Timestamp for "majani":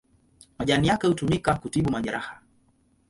0.57-0.87